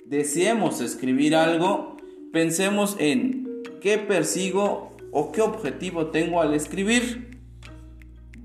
deseemos 0.05 0.81
escribir 0.81 1.37
algo, 1.37 1.95
pensemos 2.33 2.97
en 2.99 3.63
qué 3.79 3.97
persigo 3.97 4.91
o 5.11 5.31
qué 5.31 5.41
objetivo 5.41 6.07
tengo 6.07 6.41
al 6.41 6.53
escribir. 6.53 7.36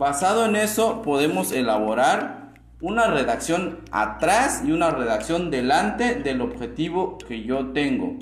Basado 0.02 0.46
en 0.46 0.56
eso 0.56 1.00
podemos 1.00 1.52
elaborar 1.52 2.54
una 2.80 3.06
redacción 3.06 3.78
atrás 3.92 4.64
y 4.66 4.72
una 4.72 4.90
redacción 4.90 5.52
delante 5.52 6.16
del 6.16 6.40
objetivo 6.40 7.18
que 7.18 7.44
yo 7.44 7.68
tengo. 7.68 8.18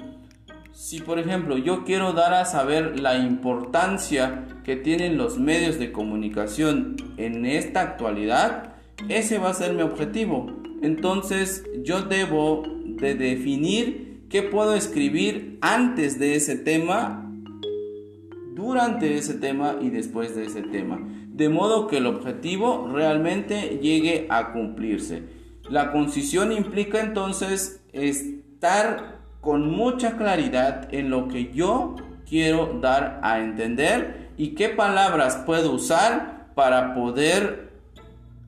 Si 0.74 1.00
por 1.00 1.18
ejemplo 1.18 1.56
yo 1.56 1.84
quiero 1.84 2.12
dar 2.12 2.34
a 2.34 2.44
saber 2.44 3.00
la 3.00 3.16
importancia 3.16 4.46
que 4.62 4.76
tienen 4.76 5.16
los 5.16 5.38
medios 5.38 5.78
de 5.78 5.90
comunicación 5.90 6.96
en 7.16 7.46
esta 7.46 7.80
actualidad, 7.80 8.74
ese 9.08 9.38
va 9.38 9.48
a 9.48 9.54
ser 9.54 9.72
mi 9.72 9.80
objetivo. 9.80 10.52
Entonces 10.82 11.64
yo 11.82 12.02
debo 12.02 12.62
de 12.84 13.14
definir 13.14 14.26
qué 14.28 14.42
puedo 14.42 14.74
escribir 14.74 15.56
antes 15.62 16.18
de 16.18 16.34
ese 16.34 16.56
tema, 16.56 17.26
durante 18.54 19.16
ese 19.16 19.32
tema 19.32 19.76
y 19.80 19.88
después 19.88 20.36
de 20.36 20.44
ese 20.44 20.60
tema 20.60 21.00
de 21.34 21.48
modo 21.48 21.86
que 21.86 21.98
el 21.98 22.06
objetivo 22.06 22.88
realmente 22.92 23.78
llegue 23.80 24.26
a 24.30 24.52
cumplirse. 24.52 25.22
La 25.68 25.92
concisión 25.92 26.52
implica 26.52 27.00
entonces 27.00 27.82
estar 27.92 29.20
con 29.40 29.70
mucha 29.70 30.16
claridad 30.16 30.92
en 30.92 31.08
lo 31.08 31.28
que 31.28 31.52
yo 31.52 31.94
quiero 32.28 32.78
dar 32.80 33.20
a 33.22 33.40
entender 33.40 34.30
y 34.36 34.54
qué 34.54 34.68
palabras 34.68 35.42
puedo 35.46 35.72
usar 35.72 36.50
para 36.54 36.94
poder 36.94 37.70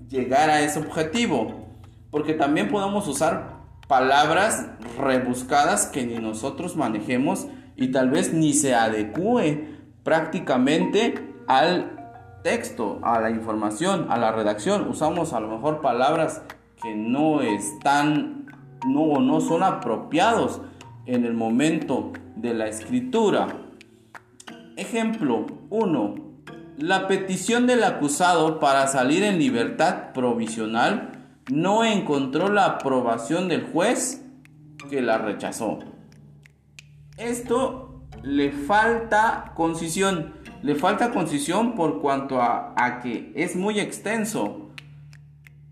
llegar 0.09 0.51
a 0.51 0.63
ese 0.63 0.81
objetivo. 0.81 1.69
Porque 2.11 2.35
también 2.35 2.69
podemos 2.69 3.07
usar 3.07 3.63
palabras 3.89 4.67
rebuscadas 4.99 5.87
que 5.87 6.05
ni 6.05 6.19
nosotros 6.19 6.77
manejemos 6.77 7.47
y 7.77 7.89
tal 7.89 8.11
vez 8.11 8.33
ni 8.33 8.53
se 8.53 8.75
adecue 8.75 9.69
prácticamente 10.03 11.15
al 11.47 12.02
texto, 12.43 12.99
a 13.03 13.21
la 13.21 13.31
información, 13.31 14.07
a 14.11 14.19
la 14.19 14.33
redacción, 14.33 14.89
usamos 14.89 15.33
a 15.33 15.41
lo 15.41 15.49
mejor 15.49 15.81
palabras 15.81 16.43
que 16.83 16.95
no 16.95 17.41
están, 17.41 18.47
no, 18.87 19.21
no 19.21 19.41
son 19.41 19.63
apropiados 19.63 20.61
en 21.07 21.25
el 21.25 21.35
momento 21.35 22.13
de 22.37 22.55
la 22.55 22.69
escritura. 22.69 23.49
Ejemplo 24.77 25.47
1. 25.71 26.15
La 26.79 27.07
petición 27.07 27.67
del 27.67 27.85
acusado 27.85 28.59
para 28.59 28.87
salir 28.89 29.23
en 29.23 29.39
libertad 29.39 30.13
provisional 30.13 31.13
no 31.51 31.85
encontró 31.85 32.49
la 32.49 32.65
aprobación 32.67 33.49
del 33.49 33.63
juez 33.65 34.25
que 34.91 35.03
la 35.03 35.19
rechazó. 35.19 35.79
Esto 37.17 38.03
le 38.23 38.53
falta 38.53 39.53
concisión 39.55 40.35
le 40.63 40.77
falta 40.77 41.11
concisión 41.11 41.75
por 41.75 42.01
cuanto 42.01 42.41
a, 42.41 43.01
que 43.03 43.33
es 43.35 43.57
muy 43.57 43.81
extenso. 43.81 44.71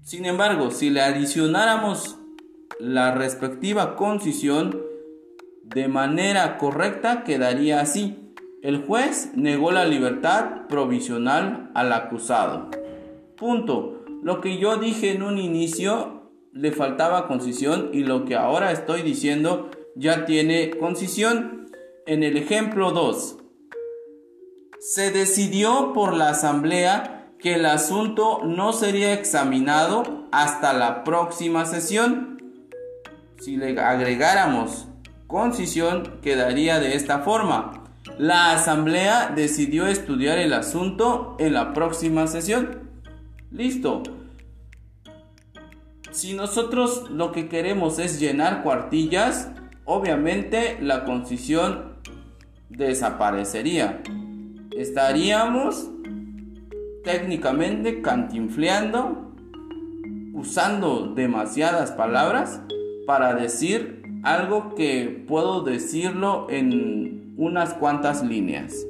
Sin 0.02 0.26
embargo, 0.26 0.70
si 0.70 0.90
le 0.90 1.00
adicionáramos 1.00 2.18
la 2.80 3.14
respectiva 3.14 3.94
concisión 3.94 4.80
de 5.62 5.86
manera 5.86 6.58
correcta, 6.58 7.22
quedaría 7.22 7.80
así. 7.80 8.32
El 8.62 8.84
juez 8.84 9.30
negó 9.36 9.70
la 9.70 9.84
libertad 9.84 10.66
provisional 10.68 11.70
al 11.74 11.92
acusado. 11.92 12.70
Punto. 13.36 13.96
Lo 14.22 14.42
que 14.42 14.58
yo 14.58 14.76
dije 14.76 15.12
en 15.12 15.22
un 15.22 15.38
inicio 15.38 16.30
le 16.52 16.72
faltaba 16.72 17.26
concisión 17.26 17.90
y 17.92 18.04
lo 18.04 18.26
que 18.26 18.34
ahora 18.34 18.70
estoy 18.70 19.00
diciendo 19.02 19.70
ya 19.94 20.26
tiene 20.26 20.70
concisión. 20.70 21.70
En 22.06 22.22
el 22.22 22.36
ejemplo 22.36 22.90
2, 22.90 23.39
se 24.80 25.10
decidió 25.10 25.92
por 25.92 26.14
la 26.14 26.30
Asamblea 26.30 27.34
que 27.38 27.54
el 27.54 27.66
asunto 27.66 28.40
no 28.44 28.72
sería 28.72 29.12
examinado 29.12 30.26
hasta 30.32 30.72
la 30.72 31.04
próxima 31.04 31.66
sesión. 31.66 32.42
Si 33.38 33.56
le 33.56 33.78
agregáramos 33.78 34.88
concisión, 35.26 36.20
quedaría 36.22 36.80
de 36.80 36.96
esta 36.96 37.20
forma. 37.20 37.84
La 38.18 38.52
Asamblea 38.52 39.32
decidió 39.34 39.86
estudiar 39.86 40.38
el 40.38 40.54
asunto 40.54 41.36
en 41.38 41.52
la 41.52 41.74
próxima 41.74 42.26
sesión. 42.26 42.90
Listo. 43.50 44.02
Si 46.10 46.32
nosotros 46.32 47.10
lo 47.10 47.32
que 47.32 47.48
queremos 47.48 47.98
es 47.98 48.18
llenar 48.18 48.62
cuartillas, 48.62 49.50
obviamente 49.84 50.78
la 50.80 51.04
concisión 51.04 51.96
desaparecería 52.70 54.02
estaríamos 54.76 55.90
técnicamente 57.04 58.02
cantinfleando, 58.02 59.32
usando 60.34 61.12
demasiadas 61.14 61.92
palabras 61.92 62.60
para 63.06 63.34
decir 63.34 64.02
algo 64.22 64.74
que 64.74 65.24
puedo 65.26 65.62
decirlo 65.62 66.46
en 66.50 67.34
unas 67.36 67.74
cuantas 67.74 68.22
líneas. 68.22 68.86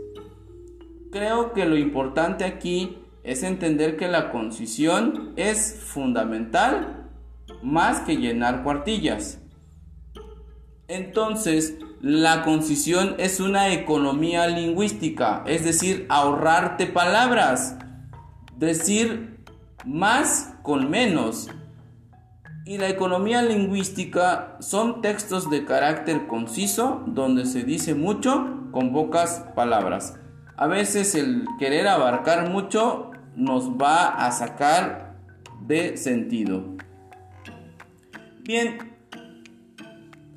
Creo 1.11 1.53
que 1.53 1.65
lo 1.65 1.77
importante 1.77 2.45
aquí 2.45 2.99
es 3.23 3.43
entender 3.43 3.97
que 3.97 4.09
la 4.09 4.31
concisión 4.31 5.33
es 5.37 5.81
fundamental 5.85 7.09
más 7.63 8.01
que 8.01 8.17
llenar 8.17 8.63
cuartillas. 8.63 9.40
Entonces, 10.91 11.77
la 12.03 12.43
concisión 12.43 13.15
es 13.19 13.39
una 13.39 13.73
economía 13.73 14.49
lingüística, 14.49 15.45
es 15.47 15.65
decir, 15.65 16.05
ahorrarte 16.09 16.87
palabras, 16.87 17.79
decir 18.57 19.39
más 19.87 20.55
con 20.65 20.91
menos. 20.91 21.49
Y 22.67 22.79
la 22.79 22.89
economía 22.89 23.41
lingüística 23.41 24.57
son 24.59 25.01
textos 25.01 25.49
de 25.49 25.65
carácter 25.65 26.27
conciso 26.27 27.05
donde 27.07 27.47
se 27.47 27.63
dice 27.63 27.95
mucho 27.95 28.69
con 28.73 28.93
pocas 28.93 29.45
palabras. 29.55 30.19
A 30.57 30.67
veces 30.67 31.15
el 31.15 31.45
querer 31.61 31.87
abarcar 31.87 32.51
mucho 32.51 33.13
nos 33.37 33.71
va 33.71 34.09
a 34.09 34.33
sacar 34.33 35.15
de 35.61 35.97
sentido. 35.97 36.65
Bien, 38.43 38.90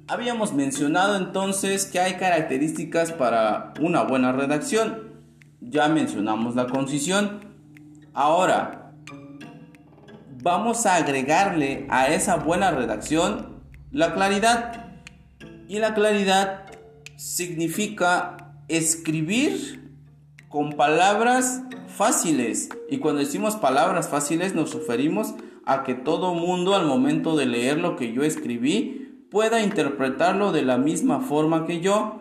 habíamos 0.08 0.54
mencionado 0.54 1.16
entonces 1.16 1.86
que 1.86 2.00
hay 2.00 2.14
características 2.16 3.12
para 3.12 3.74
una 3.80 4.04
buena 4.04 4.32
redacción. 4.32 5.14
Ya 5.62 5.88
mencionamos 5.88 6.56
la 6.56 6.68
concisión. 6.68 7.40
Ahora, 8.14 8.92
vamos 10.42 10.86
a 10.86 10.96
agregarle 10.96 11.88
a 11.90 12.08
esa 12.08 12.36
buena 12.36 12.72
redacción 12.72 13.62
la 13.92 14.14
claridad. 14.14 15.00
Y 15.68 15.80
la 15.80 15.94
claridad 15.94 16.66
significa 17.16 18.38
escribir 18.68 19.92
con 20.50 20.74
palabras 20.74 21.64
fáciles. 21.88 22.70
Y 22.90 22.98
cuando 22.98 23.22
decimos 23.22 23.56
palabras 23.56 24.10
fáciles 24.10 24.54
nos 24.54 24.74
referimos 24.74 25.34
a 25.66 25.84
que 25.84 25.96
todo 25.96 26.34
mundo 26.34 26.76
al 26.76 26.86
momento 26.86 27.38
de 27.38 27.46
leer 27.46 27.78
lo 27.78 27.96
que 27.96 28.12
yo 28.12 28.24
escribí 28.24 29.03
pueda 29.34 29.64
interpretarlo 29.64 30.52
de 30.52 30.62
la 30.62 30.78
misma 30.78 31.20
forma 31.20 31.66
que 31.66 31.82
yo. 31.82 32.20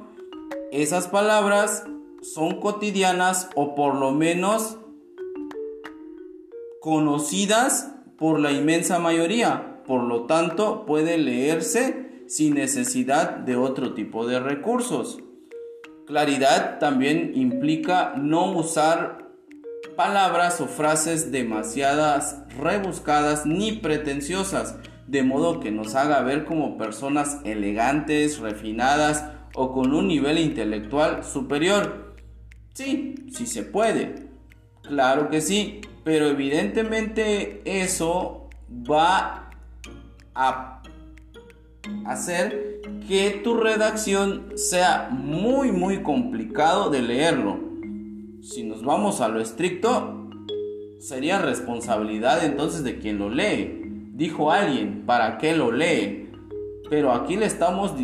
Esas 0.73 1.09
palabras 1.09 1.85
son 2.23 2.59
cotidianas 2.59 3.51
o 3.55 3.75
por 3.75 3.95
lo 3.95 4.13
menos 4.13 4.79
conocidas 6.81 7.93
por 8.17 8.41
la 8.41 8.51
inmensa 8.51 8.99
mayoría. 8.99 9.83
Por 9.87 10.05
lo 10.05 10.25
tanto, 10.25 10.87
puede 10.87 11.19
leerse 11.19 12.25
sin 12.29 12.55
necesidad 12.55 13.37
de 13.37 13.57
otro 13.57 13.93
tipo 13.93 14.27
de 14.27 14.41
recursos. 14.41 15.19
Claridad 16.07 16.79
también 16.79 17.33
implica 17.35 18.15
no 18.17 18.53
usar 18.53 19.29
palabras 19.97 20.63
o 20.63 20.67
frases 20.67 21.31
demasiadas 21.31 22.39
rebuscadas 22.59 23.45
ni 23.45 23.73
pretenciosas, 23.73 24.79
de 25.13 25.23
modo 25.23 25.61
que 25.61 25.71
nos 25.71 25.95
haga 25.95 26.23
ver 26.23 26.45
como 26.45 26.77
personas 26.77 27.39
elegantes, 27.45 28.41
refinadas 28.41 29.25
o 29.55 29.73
con 29.73 29.95
un 29.95 30.09
nivel 30.09 30.39
intelectual 30.39 31.23
superior. 31.23 32.17
Sí, 32.75 33.15
sí 33.31 33.47
se 33.47 33.63
puede. 33.63 34.31
Claro 34.83 35.29
que 35.31 35.41
sí, 35.41 35.83
pero 36.03 36.27
evidentemente 36.27 37.63
eso 37.65 38.49
va 38.91 39.51
a 40.35 40.83
hacer 42.07 42.81
que 43.07 43.41
tu 43.45 43.55
redacción 43.55 44.53
sea 44.57 45.09
muy 45.11 45.71
muy 45.71 46.03
complicado 46.03 46.91
de 46.91 47.03
leerlo 47.03 47.73
si 48.43 48.65
nos 48.65 48.83
vamos 48.83 49.21
a 49.21 49.29
lo 49.29 49.41
estricto, 49.41 50.29
sería 50.99 51.39
responsabilidad 51.39 52.45
entonces 52.45 52.83
de 52.83 52.99
quien 52.99 53.19
lo 53.19 53.31
lee. 53.31 53.82
Dijo 54.15 54.53
alguien, 54.53 55.05
¿para 55.07 55.39
qué 55.39 55.57
lo 55.57 55.73
lee? 55.73 56.31
Pero 56.91 57.13
aquí 57.13 57.39
le 57.39 57.47
estamos 57.47 57.95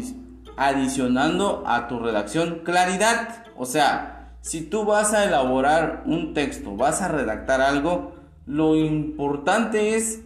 adicionando 0.57 1.63
a 1.67 1.87
tu 1.87 1.99
redacción 1.99 2.63
claridad. 2.65 3.45
O 3.59 3.67
sea, 3.67 4.39
si 4.41 4.63
tú 4.63 4.87
vas 4.87 5.13
a 5.13 5.25
elaborar 5.25 6.05
un 6.07 6.33
texto, 6.33 6.77
vas 6.77 7.03
a 7.03 7.09
redactar 7.09 7.61
algo, 7.61 8.15
lo 8.47 8.75
importante 8.75 9.97
es 9.97 10.23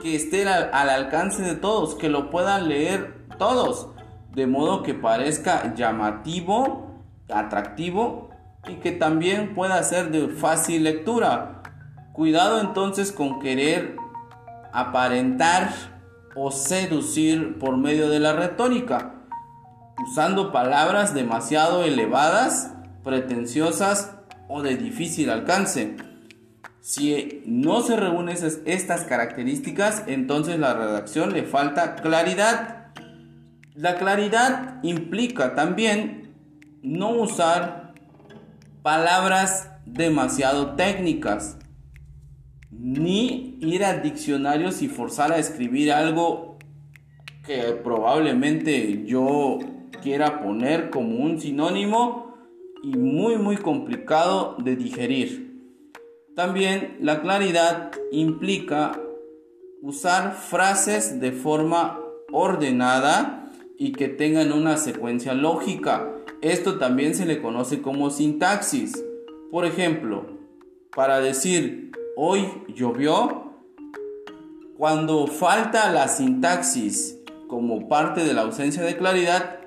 que 0.00 0.16
esté 0.16 0.48
al, 0.48 0.70
al 0.72 0.88
alcance 0.88 1.42
de 1.42 1.56
todos, 1.56 1.94
que 1.94 2.08
lo 2.08 2.30
puedan 2.30 2.66
leer 2.66 3.26
todos, 3.36 3.88
de 4.34 4.46
modo 4.46 4.82
que 4.82 4.94
parezca 4.94 5.74
llamativo, 5.74 7.02
atractivo 7.28 8.30
y 8.66 8.76
que 8.76 8.92
también 8.92 9.54
pueda 9.54 9.82
ser 9.82 10.10
de 10.10 10.28
fácil 10.28 10.84
lectura. 10.84 11.62
Cuidado 12.14 12.62
entonces 12.62 13.12
con 13.12 13.40
querer 13.40 13.94
aparentar 14.80 15.70
o 16.34 16.50
seducir 16.50 17.58
por 17.58 17.76
medio 17.76 18.08
de 18.08 18.20
la 18.20 18.32
retórica, 18.32 19.14
usando 20.06 20.52
palabras 20.52 21.14
demasiado 21.14 21.84
elevadas, 21.84 22.72
pretenciosas 23.02 24.14
o 24.48 24.62
de 24.62 24.76
difícil 24.76 25.30
alcance. 25.30 25.96
Si 26.80 27.42
no 27.44 27.82
se 27.82 27.96
reúnen 27.96 28.36
estas 28.64 29.02
características, 29.02 30.04
entonces 30.06 30.58
la 30.58 30.74
redacción 30.74 31.32
le 31.32 31.42
falta 31.42 31.96
claridad. 31.96 32.86
La 33.74 33.96
claridad 33.96 34.78
implica 34.82 35.54
también 35.54 36.34
no 36.82 37.10
usar 37.10 37.94
palabras 38.82 39.70
demasiado 39.84 40.76
técnicas, 40.76 41.57
ni 42.70 43.58
ir 43.60 43.84
a 43.84 43.98
diccionarios 43.98 44.82
y 44.82 44.88
forzar 44.88 45.32
a 45.32 45.38
escribir 45.38 45.92
algo 45.92 46.58
que 47.44 47.72
probablemente 47.82 49.04
yo 49.06 49.58
quiera 50.02 50.42
poner 50.42 50.90
como 50.90 51.16
un 51.16 51.40
sinónimo 51.40 52.34
y 52.82 52.96
muy 52.96 53.36
muy 53.36 53.56
complicado 53.56 54.56
de 54.62 54.76
digerir. 54.76 55.48
También 56.36 56.98
la 57.00 57.20
claridad 57.20 57.90
implica 58.12 59.00
usar 59.82 60.34
frases 60.34 61.20
de 61.20 61.32
forma 61.32 61.98
ordenada 62.30 63.50
y 63.78 63.92
que 63.92 64.08
tengan 64.08 64.52
una 64.52 64.76
secuencia 64.76 65.34
lógica 65.34 66.14
esto 66.40 66.78
también 66.78 67.16
se 67.16 67.26
le 67.26 67.42
conoce 67.42 67.82
como 67.82 68.10
sintaxis. 68.10 69.04
Por 69.50 69.64
ejemplo, 69.64 70.26
para 70.94 71.20
decir 71.20 71.90
hoy 72.20 72.64
llovió, 72.74 73.54
cuando 74.76 75.28
falta 75.28 75.92
la 75.92 76.08
sintaxis 76.08 77.20
como 77.46 77.88
parte 77.88 78.24
de 78.24 78.34
la 78.34 78.42
ausencia 78.42 78.82
de 78.82 78.96
claridad, 78.96 79.60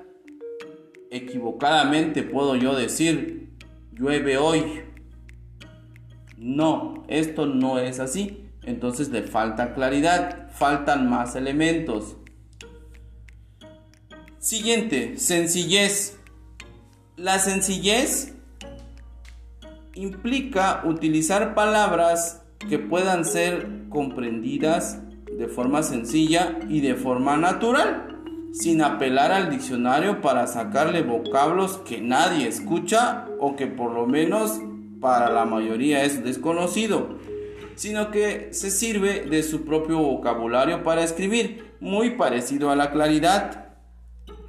equivocadamente 1.10 2.22
puedo 2.22 2.54
yo 2.56 2.74
decir 2.74 3.48
llueve 3.92 4.36
hoy. 4.36 4.82
No, 6.36 7.04
esto 7.08 7.46
no 7.46 7.78
es 7.78 8.00
así. 8.00 8.50
Entonces 8.64 9.08
le 9.08 9.22
falta 9.22 9.72
claridad, 9.72 10.50
faltan 10.52 11.08
más 11.08 11.34
elementos. 11.36 12.18
Siguiente, 14.38 15.16
sencillez. 15.16 16.18
La 17.16 17.38
sencillez 17.38 18.34
implica 19.94 20.82
utilizar 20.84 21.54
palabras 21.54 22.41
que 22.68 22.78
puedan 22.78 23.24
ser 23.24 23.88
comprendidas 23.88 25.00
de 25.36 25.48
forma 25.48 25.82
sencilla 25.82 26.58
y 26.68 26.80
de 26.80 26.94
forma 26.94 27.36
natural, 27.36 28.20
sin 28.52 28.82
apelar 28.82 29.32
al 29.32 29.50
diccionario 29.50 30.20
para 30.20 30.46
sacarle 30.46 31.02
vocablos 31.02 31.78
que 31.78 32.00
nadie 32.00 32.46
escucha 32.46 33.26
o 33.40 33.56
que 33.56 33.66
por 33.66 33.92
lo 33.92 34.06
menos 34.06 34.60
para 35.00 35.30
la 35.30 35.44
mayoría 35.44 36.04
es 36.04 36.22
desconocido, 36.22 37.18
sino 37.74 38.10
que 38.10 38.52
se 38.52 38.70
sirve 38.70 39.24
de 39.24 39.42
su 39.42 39.64
propio 39.64 39.98
vocabulario 39.98 40.82
para 40.82 41.02
escribir, 41.02 41.72
muy 41.80 42.10
parecido 42.10 42.70
a 42.70 42.76
la 42.76 42.92
claridad. 42.92 43.74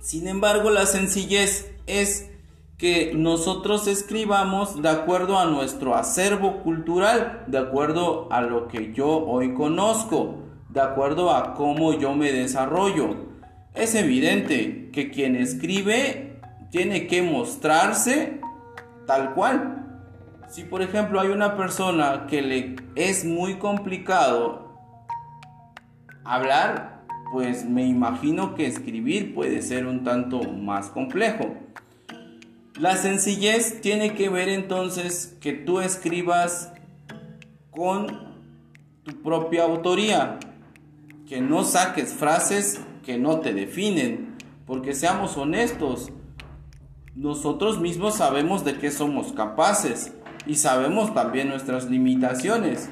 Sin 0.02 0.28
embargo, 0.28 0.70
la 0.70 0.86
sencillez 0.86 1.72
es 1.88 2.30
que 2.78 3.14
nosotros 3.16 3.88
escribamos 3.88 4.82
de 4.82 4.90
acuerdo 4.90 5.38
a 5.38 5.46
nuestro 5.46 5.96
acervo 5.96 6.62
cultural, 6.64 7.44
de 7.48 7.58
acuerdo 7.58 8.28
a 8.32 8.42
lo 8.42 8.68
que 8.68 8.94
yo 8.94 9.08
hoy 9.08 9.54
conozco, 9.54 10.44
de 10.70 10.82
acuerdo 10.82 11.32
a 11.34 11.54
cómo 11.54 11.94
yo 11.94 12.16
me 12.16 12.32
desarrollo. 12.32 13.32
Es 13.74 13.96
evidente 13.96 14.90
que 14.92 15.12
quien 15.12 15.36
escribe 15.36 16.40
tiene 16.72 17.08
que 17.08 17.22
mostrarse 17.22 18.42
tal 19.06 19.34
cual. 19.34 19.80
Si 20.50 20.64
por 20.64 20.82
ejemplo 20.82 21.20
hay 21.20 21.30
una 21.30 21.56
persona 21.56 22.26
que 22.28 22.42
le 22.42 22.76
es 22.96 23.26
muy 23.26 23.56
complicado 23.56 24.78
hablar, 26.24 27.04
pues 27.32 27.66
me 27.66 27.86
imagino 27.86 28.56
que 28.56 28.68
escribir 28.68 29.34
puede 29.34 29.62
ser 29.62 29.88
un 29.88 30.04
tanto 30.04 30.42
más 30.44 30.90
complejo. 30.90 31.56
La 32.80 32.98
sencillez 32.98 33.82
tiene 33.82 34.16
que 34.16 34.30
ver 34.30 34.50
entonces 34.50 35.38
que 35.40 35.54
tú 35.54 35.80
escribas 35.80 36.74
con 37.70 38.34
tu 39.04 39.22
propia 39.22 39.64
autoría, 39.64 40.40
que 41.28 41.40
no 41.40 41.66
saques 41.66 42.14
frases 42.14 42.82
que 43.04 43.20
no 43.20 43.42
te 43.42 43.54
definen, 43.54 44.38
porque 44.66 44.96
seamos 44.96 45.38
honestos, 45.38 46.12
nosotros 47.16 47.80
mismos 47.80 48.16
sabemos 48.16 48.66
de 48.66 48.78
qué 48.78 48.90
somos 48.90 49.34
capaces 49.34 50.14
y 50.48 50.56
sabemos 50.56 51.14
también 51.14 51.50
nuestras 51.50 51.92
limitaciones. 51.92 52.90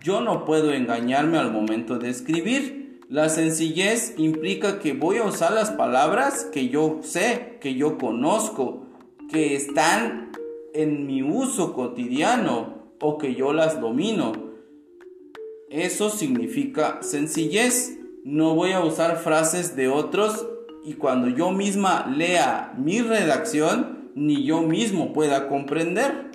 Yo 0.00 0.20
no 0.20 0.44
puedo 0.44 0.72
engañarme 0.72 1.38
al 1.38 1.50
momento 1.50 1.98
de 1.98 2.10
escribir. 2.10 3.00
La 3.08 3.28
sencillez 3.28 4.14
implica 4.16 4.78
que 4.78 4.92
voy 4.92 5.18
a 5.18 5.24
usar 5.24 5.52
las 5.52 5.70
palabras 5.70 6.44
que 6.52 6.68
yo 6.68 7.00
sé, 7.02 7.58
que 7.60 7.74
yo 7.74 7.98
conozco, 7.98 8.86
que 9.32 9.56
están 9.56 10.32
en 10.74 11.06
mi 11.06 11.22
uso 11.22 11.72
cotidiano 11.74 12.92
o 13.00 13.18
que 13.18 13.34
yo 13.34 13.52
las 13.52 13.80
domino. 13.80 14.32
Eso 15.70 16.10
significa 16.10 17.02
sencillez. 17.02 17.98
no 18.24 18.54
voy 18.54 18.70
a 18.70 18.84
usar 18.84 19.18
frases 19.18 19.74
de 19.74 19.88
otros 19.88 20.46
y 20.84 20.94
cuando 20.94 21.28
yo 21.28 21.50
misma 21.50 22.06
lea 22.06 22.72
mi 22.76 23.00
redacción, 23.00 24.10
ni 24.14 24.44
yo 24.44 24.62
mismo 24.62 25.12
pueda 25.12 25.48
comprender. 25.48 26.30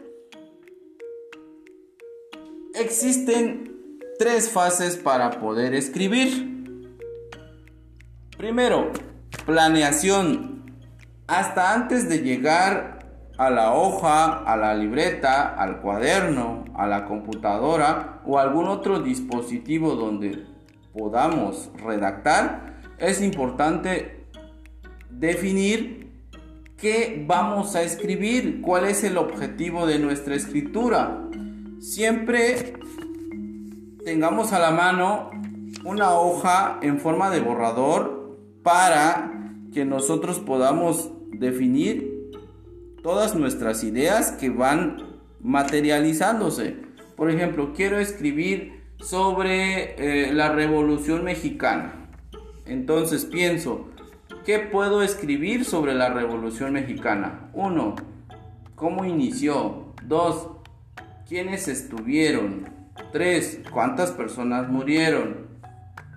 Existen 2.73 4.01
tres 4.19 4.49
fases 4.49 4.97
para 4.97 5.39
poder 5.39 5.73
escribir. 5.73 6.65
Primero, 8.37 8.91
planeación. 9.45 10.56
Hasta 11.27 11.73
antes 11.73 12.07
de 12.07 12.19
llegar 12.19 12.99
a 13.37 13.49
la 13.49 13.73
hoja, 13.73 14.43
a 14.43 14.55
la 14.55 14.73
libreta, 14.73 15.53
al 15.55 15.81
cuaderno, 15.81 16.63
a 16.73 16.87
la 16.87 17.03
computadora 17.03 18.21
o 18.25 18.39
algún 18.39 18.67
otro 18.67 19.01
dispositivo 19.01 19.95
donde 19.95 20.45
podamos 20.93 21.69
redactar, 21.83 22.77
es 22.97 23.21
importante 23.21 24.25
definir 25.09 26.13
qué 26.77 27.25
vamos 27.27 27.75
a 27.75 27.81
escribir, 27.81 28.61
cuál 28.61 28.85
es 28.85 29.03
el 29.03 29.17
objetivo 29.17 29.85
de 29.85 29.99
nuestra 29.99 30.33
escritura. 30.33 31.27
Siempre 31.81 32.73
tengamos 34.05 34.53
a 34.53 34.59
la 34.59 34.71
mano 34.71 35.29
una 35.83 36.13
hoja 36.13 36.79
en 36.81 37.01
forma 37.01 37.29
de 37.29 37.41
borrador 37.41 38.37
para 38.63 39.33
que 39.73 39.83
nosotros 39.83 40.39
podamos 40.39 41.11
definir 41.39 42.31
todas 43.03 43.35
nuestras 43.35 43.83
ideas 43.83 44.31
que 44.31 44.49
van 44.49 45.19
materializándose. 45.41 46.75
Por 47.15 47.31
ejemplo, 47.31 47.73
quiero 47.73 47.99
escribir 47.99 48.83
sobre 48.99 50.27
eh, 50.27 50.33
la 50.33 50.51
Revolución 50.51 51.23
Mexicana. 51.23 52.09
Entonces 52.65 53.25
pienso, 53.25 53.87
¿qué 54.45 54.59
puedo 54.59 55.01
escribir 55.01 55.63
sobre 55.63 55.93
la 55.93 56.09
Revolución 56.09 56.73
Mexicana? 56.73 57.49
1. 57.53 57.95
¿Cómo 58.75 59.05
inició? 59.05 59.93
2. 60.05 60.49
¿Quiénes 61.27 61.67
estuvieron? 61.67 62.69
3. 63.11 63.61
¿Cuántas 63.71 64.11
personas 64.11 64.69
murieron? 64.69 65.47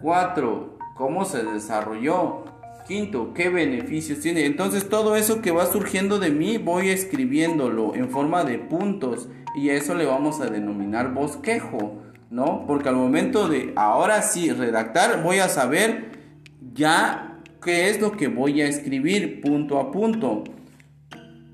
4. 0.02 0.78
¿Cómo 0.96 1.24
se 1.24 1.44
desarrolló? 1.44 2.44
Quinto, 2.90 3.34
¿qué 3.34 3.50
beneficios 3.50 4.18
tiene? 4.18 4.44
Entonces 4.46 4.88
todo 4.88 5.14
eso 5.14 5.40
que 5.40 5.52
va 5.52 5.66
surgiendo 5.66 6.18
de 6.18 6.30
mí 6.30 6.58
voy 6.58 6.88
escribiéndolo 6.88 7.94
en 7.94 8.10
forma 8.10 8.42
de 8.42 8.58
puntos 8.58 9.28
y 9.54 9.68
a 9.68 9.74
eso 9.74 9.94
le 9.94 10.06
vamos 10.06 10.40
a 10.40 10.46
denominar 10.46 11.14
bosquejo, 11.14 12.02
¿no? 12.30 12.66
Porque 12.66 12.88
al 12.88 12.96
momento 12.96 13.46
de 13.46 13.72
ahora 13.76 14.22
sí 14.22 14.50
redactar 14.50 15.22
voy 15.22 15.38
a 15.38 15.48
saber 15.48 16.10
ya 16.74 17.38
qué 17.64 17.90
es 17.90 18.00
lo 18.00 18.16
que 18.16 18.26
voy 18.26 18.60
a 18.60 18.66
escribir 18.66 19.40
punto 19.40 19.78
a 19.78 19.92
punto. 19.92 20.42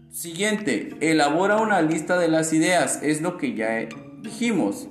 Siguiente, 0.09 0.97
elabora 1.01 1.59
una 1.59 1.83
lista 1.83 2.19
de 2.19 2.29
las 2.29 2.55
ideas, 2.55 3.03
es 3.03 3.21
lo 3.21 3.37
que 3.37 3.53
ya 3.53 3.87
dijimos. 4.23 4.89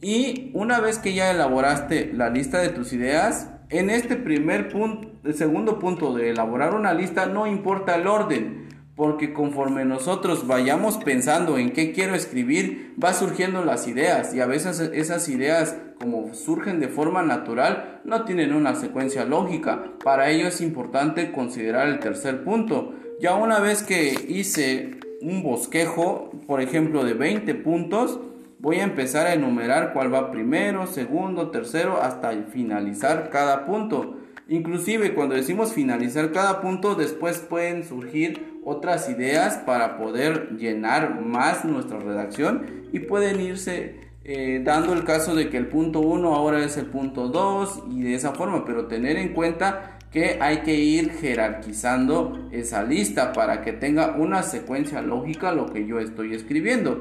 Y 0.00 0.52
una 0.54 0.78
vez 0.78 0.98
que 0.98 1.12
ya 1.12 1.32
elaboraste 1.32 2.12
la 2.14 2.30
lista 2.30 2.60
de 2.60 2.68
tus 2.68 2.92
ideas, 2.92 3.48
en 3.72 3.88
este 3.88 4.16
primer 4.16 4.68
punto, 4.68 5.08
el 5.24 5.34
segundo 5.34 5.78
punto 5.78 6.14
de 6.14 6.30
elaborar 6.30 6.74
una 6.74 6.92
lista, 6.92 7.26
no 7.26 7.46
importa 7.46 7.96
el 7.96 8.06
orden, 8.06 8.68
porque 8.94 9.32
conforme 9.32 9.86
nosotros 9.86 10.46
vayamos 10.46 10.98
pensando 10.98 11.56
en 11.56 11.72
qué 11.72 11.92
quiero 11.92 12.14
escribir, 12.14 12.94
va 13.02 13.14
surgiendo 13.14 13.64
las 13.64 13.88
ideas 13.88 14.34
y 14.34 14.40
a 14.40 14.46
veces 14.46 14.78
esas 14.92 15.28
ideas 15.30 15.78
como 15.98 16.34
surgen 16.34 16.80
de 16.80 16.88
forma 16.88 17.22
natural 17.22 18.02
no 18.04 18.24
tienen 18.24 18.52
una 18.52 18.74
secuencia 18.74 19.24
lógica. 19.24 19.84
Para 20.04 20.28
ello 20.28 20.48
es 20.48 20.60
importante 20.60 21.32
considerar 21.32 21.88
el 21.88 21.98
tercer 21.98 22.44
punto. 22.44 22.92
Ya 23.20 23.34
una 23.34 23.60
vez 23.60 23.82
que 23.82 24.12
hice 24.28 24.98
un 25.22 25.42
bosquejo, 25.42 26.30
por 26.46 26.60
ejemplo, 26.60 27.04
de 27.04 27.14
20 27.14 27.54
puntos, 27.54 28.20
Voy 28.62 28.76
a 28.76 28.84
empezar 28.84 29.26
a 29.26 29.34
enumerar 29.34 29.92
cuál 29.92 30.14
va 30.14 30.30
primero, 30.30 30.86
segundo, 30.86 31.50
tercero, 31.50 32.00
hasta 32.00 32.30
finalizar 32.44 33.28
cada 33.28 33.66
punto. 33.66 34.18
Inclusive 34.46 35.14
cuando 35.14 35.34
decimos 35.34 35.72
finalizar 35.72 36.30
cada 36.30 36.60
punto, 36.60 36.94
después 36.94 37.40
pueden 37.40 37.82
surgir 37.82 38.60
otras 38.64 39.10
ideas 39.10 39.56
para 39.56 39.98
poder 39.98 40.50
llenar 40.58 41.20
más 41.20 41.64
nuestra 41.64 41.98
redacción 41.98 42.86
y 42.92 43.00
pueden 43.00 43.40
irse 43.40 43.96
eh, 44.22 44.60
dando 44.64 44.92
el 44.92 45.02
caso 45.02 45.34
de 45.34 45.50
que 45.50 45.56
el 45.56 45.66
punto 45.66 45.98
1 45.98 46.32
ahora 46.32 46.64
es 46.64 46.76
el 46.76 46.86
punto 46.86 47.26
2 47.26 47.86
y 47.90 48.02
de 48.02 48.14
esa 48.14 48.30
forma, 48.30 48.64
pero 48.64 48.86
tener 48.86 49.16
en 49.16 49.34
cuenta 49.34 49.98
que 50.12 50.38
hay 50.40 50.58
que 50.58 50.76
ir 50.76 51.10
jerarquizando 51.10 52.48
esa 52.52 52.84
lista 52.84 53.32
para 53.32 53.62
que 53.62 53.72
tenga 53.72 54.14
una 54.16 54.44
secuencia 54.44 55.02
lógica 55.02 55.50
lo 55.50 55.66
que 55.66 55.84
yo 55.84 55.98
estoy 55.98 56.32
escribiendo. 56.34 57.00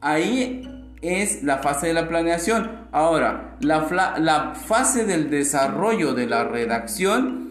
Ahí 0.00 0.79
es 1.02 1.42
la 1.42 1.58
fase 1.58 1.88
de 1.88 1.94
la 1.94 2.08
planeación. 2.08 2.86
Ahora, 2.92 3.56
la, 3.60 4.16
la 4.18 4.54
fase 4.54 5.04
del 5.04 5.30
desarrollo 5.30 6.14
de 6.14 6.26
la 6.26 6.44
redacción 6.44 7.50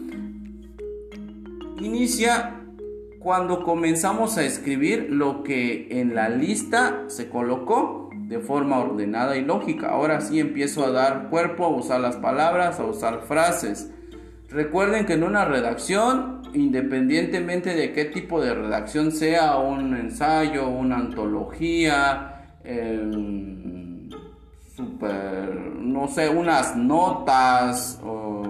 inicia 1.80 2.56
cuando 3.18 3.64
comenzamos 3.64 4.38
a 4.38 4.44
escribir 4.44 5.08
lo 5.10 5.42
que 5.42 5.88
en 6.00 6.14
la 6.14 6.28
lista 6.28 7.04
se 7.08 7.28
colocó 7.28 8.10
de 8.14 8.38
forma 8.38 8.78
ordenada 8.78 9.36
y 9.36 9.44
lógica. 9.44 9.88
Ahora 9.88 10.20
sí 10.20 10.40
empiezo 10.40 10.86
a 10.86 10.90
dar 10.90 11.28
cuerpo, 11.28 11.64
a 11.64 11.68
usar 11.68 12.00
las 12.00 12.16
palabras, 12.16 12.78
a 12.78 12.84
usar 12.84 13.22
frases. 13.26 13.90
Recuerden 14.48 15.04
que 15.04 15.14
en 15.14 15.24
una 15.24 15.44
redacción, 15.44 16.42
independientemente 16.54 17.74
de 17.74 17.92
qué 17.92 18.04
tipo 18.04 18.40
de 18.40 18.54
redacción 18.54 19.12
sea, 19.12 19.56
un 19.58 19.94
ensayo, 19.96 20.68
una 20.68 20.96
antología, 20.96 22.39
super, 24.76 25.56
no 25.80 26.08
sé, 26.08 26.28
unas 26.28 26.76
notas 26.76 28.00
o 28.04 28.42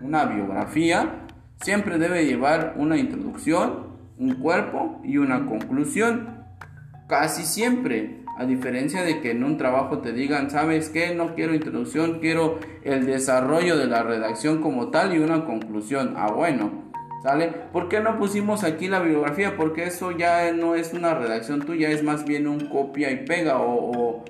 una 0.00 0.26
biografía, 0.26 1.26
siempre 1.62 1.98
debe 1.98 2.26
llevar 2.26 2.74
una 2.76 2.96
introducción, 2.96 3.94
un 4.18 4.34
cuerpo 4.34 5.00
y 5.02 5.16
una 5.16 5.46
conclusión. 5.46 6.44
Casi 7.08 7.44
siempre. 7.44 8.22
A 8.36 8.46
diferencia 8.46 9.02
de 9.02 9.20
que 9.20 9.30
en 9.30 9.44
un 9.44 9.56
trabajo 9.56 9.98
te 9.98 10.12
digan, 10.12 10.50
¿sabes 10.50 10.88
qué? 10.88 11.14
No 11.14 11.36
quiero 11.36 11.54
introducción, 11.54 12.18
quiero 12.18 12.58
el 12.82 13.06
desarrollo 13.06 13.76
de 13.76 13.86
la 13.86 14.02
redacción 14.02 14.60
como 14.60 14.88
tal 14.88 15.14
y 15.14 15.18
una 15.18 15.44
conclusión. 15.44 16.14
Ah, 16.16 16.32
bueno, 16.32 16.92
¿Sale? 17.24 17.50
¿Por 17.72 17.88
qué 17.88 18.00
no 18.00 18.18
pusimos 18.18 18.64
aquí 18.64 18.86
la 18.86 19.00
bibliografía? 19.00 19.56
Porque 19.56 19.84
eso 19.84 20.10
ya 20.10 20.52
no 20.52 20.74
es 20.74 20.92
una 20.92 21.14
redacción 21.14 21.62
tuya, 21.62 21.88
es 21.88 22.02
más 22.02 22.26
bien 22.26 22.46
un 22.46 22.68
copia 22.68 23.10
y 23.10 23.24
pega 23.24 23.60
o, 23.60 24.22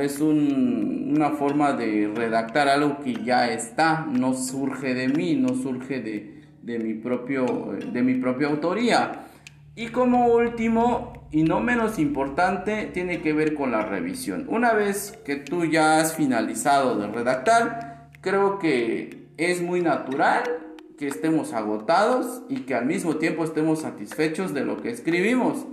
es 0.00 0.20
una 0.20 1.30
forma 1.30 1.72
de 1.72 2.08
redactar 2.14 2.68
algo 2.68 3.00
que 3.00 3.14
ya 3.24 3.50
está, 3.50 4.06
no 4.08 4.32
surge 4.32 4.94
de 4.94 5.08
mí, 5.08 5.34
no 5.34 5.56
surge 5.56 6.00
de, 6.00 6.78
mi, 6.78 6.94
propio, 6.94 7.46
de 7.92 8.02
mi 8.04 8.14
propia 8.14 8.46
autoría. 8.46 9.26
Y 9.74 9.88
como 9.88 10.28
último, 10.28 11.26
y 11.32 11.42
no 11.42 11.58
menos 11.58 11.98
importante, 11.98 12.88
tiene 12.94 13.22
que 13.22 13.32
ver 13.32 13.54
con 13.54 13.72
la 13.72 13.82
revisión. 13.82 14.46
Una 14.48 14.72
vez 14.72 15.18
que 15.24 15.34
tú 15.34 15.64
ya 15.64 15.98
has 15.98 16.14
finalizado 16.14 16.96
de 16.96 17.08
redactar, 17.08 18.08
creo 18.20 18.60
que 18.60 19.26
es 19.36 19.60
muy 19.62 19.80
natural 19.80 20.65
que 20.98 21.08
estemos 21.08 21.52
agotados 21.52 22.42
y 22.48 22.60
que 22.60 22.74
al 22.74 22.86
mismo 22.86 23.16
tiempo 23.16 23.44
estemos 23.44 23.80
satisfechos 23.80 24.54
de 24.54 24.64
lo 24.64 24.80
que 24.80 24.90
escribimos. 24.90 25.66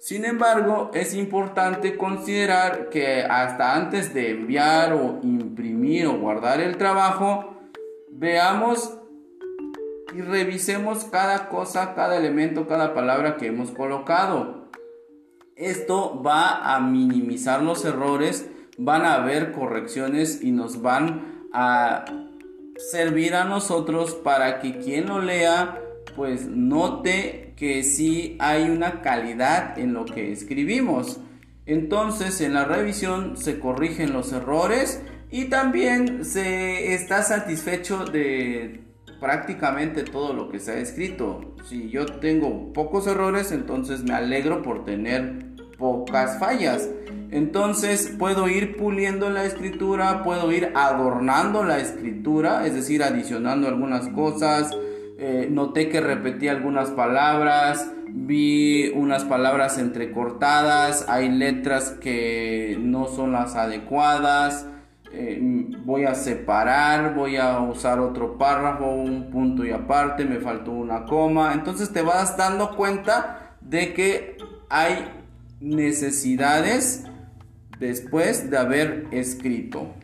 Sin 0.00 0.24
embargo, 0.24 0.90
es 0.94 1.14
importante 1.14 1.96
considerar 1.96 2.88
que 2.88 3.22
hasta 3.22 3.74
antes 3.74 4.14
de 4.14 4.30
enviar 4.30 4.92
o 4.92 5.18
imprimir 5.22 6.06
o 6.06 6.18
guardar 6.18 6.60
el 6.60 6.76
trabajo, 6.76 7.56
veamos 8.10 8.94
y 10.14 10.20
revisemos 10.20 11.04
cada 11.04 11.48
cosa, 11.48 11.94
cada 11.94 12.16
elemento, 12.16 12.66
cada 12.66 12.94
palabra 12.94 13.36
que 13.36 13.46
hemos 13.46 13.70
colocado. 13.72 14.68
Esto 15.56 16.22
va 16.22 16.74
a 16.74 16.80
minimizar 16.80 17.62
los 17.62 17.84
errores, 17.84 18.48
van 18.78 19.04
a 19.04 19.14
haber 19.14 19.50
correcciones 19.50 20.42
y 20.42 20.52
nos 20.52 20.80
van 20.80 21.48
a 21.52 22.04
servir 22.78 23.34
a 23.34 23.44
nosotros 23.44 24.14
para 24.14 24.60
que 24.60 24.78
quien 24.78 25.06
lo 25.06 25.20
lea 25.20 25.80
pues 26.16 26.46
note 26.46 27.52
que 27.56 27.84
sí 27.84 28.36
hay 28.40 28.70
una 28.70 29.02
calidad 29.02 29.78
en 29.78 29.94
lo 29.94 30.04
que 30.04 30.32
escribimos. 30.32 31.20
Entonces 31.66 32.40
en 32.40 32.54
la 32.54 32.64
revisión 32.64 33.36
se 33.36 33.60
corrigen 33.60 34.12
los 34.12 34.32
errores 34.32 35.02
y 35.30 35.46
también 35.46 36.24
se 36.24 36.94
está 36.94 37.22
satisfecho 37.22 38.04
de 38.04 38.80
prácticamente 39.20 40.02
todo 40.02 40.32
lo 40.32 40.48
que 40.48 40.60
se 40.60 40.72
ha 40.72 40.78
escrito. 40.78 41.54
Si 41.68 41.90
yo 41.90 42.06
tengo 42.06 42.72
pocos 42.72 43.06
errores, 43.06 43.52
entonces 43.52 44.02
me 44.02 44.14
alegro 44.14 44.62
por 44.62 44.84
tener 44.84 45.44
pocas 45.76 46.38
fallas. 46.38 46.88
Entonces 47.30 48.14
puedo 48.18 48.48
ir 48.48 48.76
puliendo 48.76 49.28
la 49.28 49.44
escritura, 49.44 50.22
puedo 50.22 50.50
ir 50.50 50.72
adornando 50.74 51.62
la 51.62 51.78
escritura, 51.78 52.66
es 52.66 52.74
decir, 52.74 53.02
adicionando 53.02 53.68
algunas 53.68 54.08
cosas. 54.08 54.70
Eh, 55.18 55.48
noté 55.50 55.88
que 55.88 56.00
repetí 56.00 56.48
algunas 56.48 56.90
palabras, 56.90 57.92
vi 58.06 58.90
unas 58.94 59.24
palabras 59.24 59.78
entrecortadas, 59.78 61.06
hay 61.08 61.28
letras 61.28 61.90
que 62.00 62.78
no 62.80 63.08
son 63.08 63.32
las 63.32 63.56
adecuadas. 63.56 64.66
Eh, 65.12 65.40
voy 65.84 66.04
a 66.04 66.14
separar, 66.14 67.14
voy 67.14 67.36
a 67.36 67.60
usar 67.60 67.98
otro 67.98 68.38
párrafo, 68.38 68.86
un 68.86 69.30
punto 69.30 69.64
y 69.64 69.70
aparte, 69.70 70.24
me 70.24 70.38
faltó 70.38 70.70
una 70.70 71.04
coma. 71.04 71.52
Entonces 71.52 71.92
te 71.92 72.02
vas 72.02 72.36
dando 72.36 72.76
cuenta 72.76 73.56
de 73.60 73.92
que 73.92 74.36
hay 74.70 75.10
necesidades 75.60 77.07
después 77.78 78.50
de 78.50 78.58
haber 78.58 79.06
escrito. 79.12 79.94